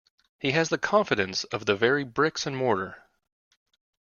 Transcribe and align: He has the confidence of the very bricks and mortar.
He 0.39 0.49
has 0.53 0.69
the 0.69 0.79
confidence 0.79 1.43
of 1.43 1.67
the 1.67 1.75
very 1.75 2.03
bricks 2.03 2.47
and 2.47 2.57
mortar. 2.57 3.03